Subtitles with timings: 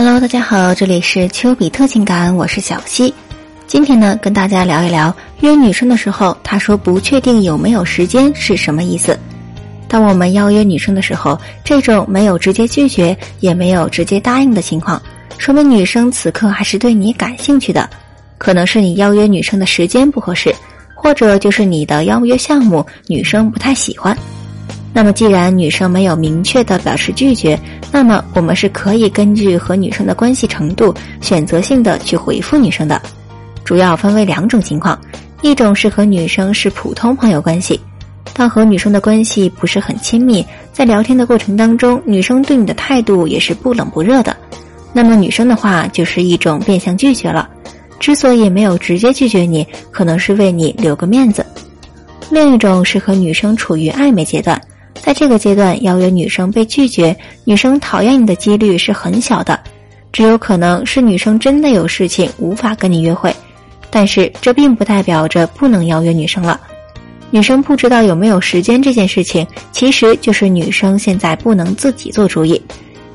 [0.00, 3.12] Hello，大家好，这里是丘比特情感，我是小溪。
[3.66, 9.18] 今天呢，跟大家聊一聊约女生的时候，她说不确定有没有时间是什么意思。
[9.88, 15.02] 当我们邀约女生的时候，这种没有直接拒绝，也没有直接答应的情况，
[15.36, 17.90] 说明女生此刻还是对你感兴趣的。
[18.38, 20.54] 可能是你邀约女生的时间不合适，
[20.94, 24.16] 或者就是你的邀约项目女生不太喜欢。
[24.98, 27.56] 那么，既然女生没有明确的表示拒绝，
[27.92, 33.00] 那么我们是可以根据和女生的关系程度，选择性的去回复女生的。
[33.64, 35.00] 主要分为两种情况，
[35.40, 37.80] 一种是和女生是普通朋友关系，
[38.34, 44.36] 当和女生的关系不是很亲密，在聊天的过程当中，女生对你的态度也是不冷不热的，
[44.92, 47.48] 那么女生的话就是一种变相拒绝了。
[48.00, 51.46] 之所以没有直接拒绝你，可能是为你留个面子。
[52.30, 54.60] 另一种是和女生处于暧昧阶段。
[55.02, 59.58] 在这个阶段，邀约女生被拒绝，女生讨厌你的几率是很小的，
[60.12, 63.34] 只有可能是女生真的有事情无法跟你约会。
[63.90, 66.60] 但是这并不代表着不能邀约女生了。
[67.30, 72.60] 女生不知道有没有时间这件事情，其实就是女生现在不能自己做主意。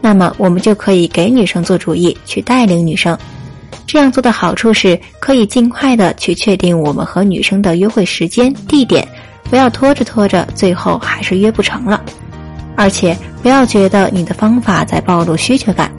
[0.01, 3.17] 那么我们就可以给女生做主意，去带领女生。
[3.85, 9.07] 这样做的好处是可以尽快的去确定我们和女生的约会时间、地点。
[9.53, 12.01] 不要拖着拖着，最后还是约不成了。
[12.75, 15.91] 而且不要觉得你的方法在暴露需求感。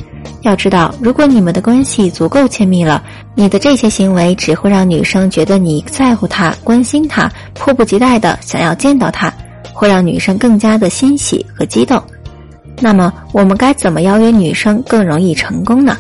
[0.42, 3.00] 要知道，如果你们的关系足够亲密了，
[3.36, 9.32] 你的这些行为只会让女生觉得你在乎她、关心她，迫不及待的想要见到她，
[9.72, 12.02] 会让女生更加的欣喜和激动。
[12.80, 15.97] 那么，我们该怎么邀约女生更容易成功呢？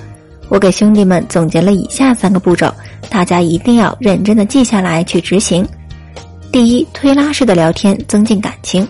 [0.48, 2.74] 我给兄弟们总结了以下三个步骤，
[3.08, 5.64] 大家一定要认真的记下来去执行。
[6.54, 8.86] 第一，推拉式的聊天增进感情。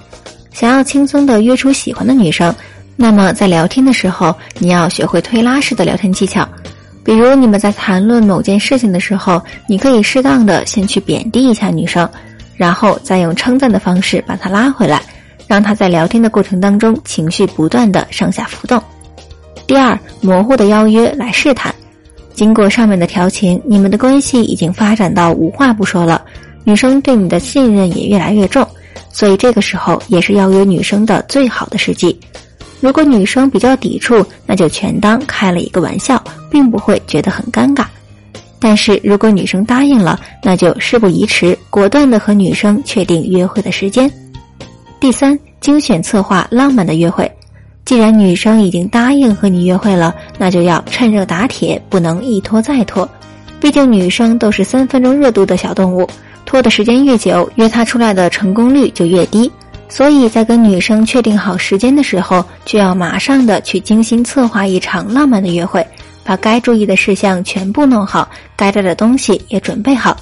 [0.52, 2.54] 想要轻松的约出喜欢的女生，
[2.94, 6.46] 那么在聊天的时候，你要学会推拉式的聊天技巧。
[7.02, 12.06] 比如你们在谈论某件事情的时候，你可以适当的先去贬低一下女生，
[12.54, 15.00] 然后再用称赞的方式把她拉回来，
[15.46, 18.78] 让她在聊天的过程当中情绪不断的上下浮动。
[19.66, 21.74] 第二，模糊的邀约来试探。
[22.34, 26.22] 经过上面的调情，你们的关系已经发展到无话不说了。
[26.64, 28.66] 女生对你的信任也越来越重，
[29.10, 32.18] 所以这个时候也是邀约女生的最好的时机。
[32.80, 37.84] 如果女生比较抵触，那就全当开了一个玩笑，并不会觉得很尴尬。
[38.58, 44.10] 但是如果女生答应了，那就事不宜迟，果断的和女生确定约会的时间。
[44.98, 47.30] 第三，精选策划浪漫的约会。
[47.84, 53.06] 既然女生已经答应和你约会了，那就要趁热打铁，不能一拖再拖。
[53.60, 56.08] 毕竟女生都是三分钟热度的小动物。
[56.54, 59.50] 拖的时间越久，约她出来的成功率就越低。
[59.88, 65.84] 所以在跟女生确定好时间的时候，就要马上的去精心策划一场浪漫的约会，
[66.22, 70.16] 把该注意的事项全部弄好，该带的东西也准备好。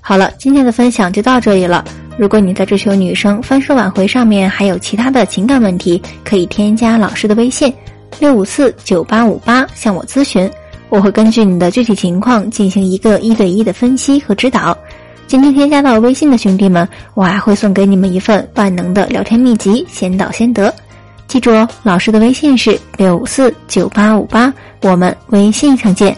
[0.00, 1.84] 好了，今天的分享就到这里了。
[2.18, 7.72] 如果你在追求女生分手挽回上面还有其他的情感问题，可以添加老师的微信
[8.18, 10.50] 六五四九八五八向我咨询，
[10.88, 14.76] 我会根据你的具体情况进行一个一对一的分析和指导。
[15.32, 20.70] 今天添加到微信的兄弟们，我还会送给你们一份万能的聊天秘籍，先到先得。
[21.26, 26.14] 记住哦，老师的微信是六五四九八五八，我们微信上见。